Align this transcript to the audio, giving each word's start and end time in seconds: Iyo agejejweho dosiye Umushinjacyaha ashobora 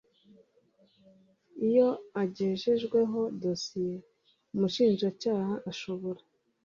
Iyo 1.67 1.87
agejejweho 2.21 3.19
dosiye 3.41 3.95
Umushinjacyaha 4.55 5.53
ashobora 5.71 6.21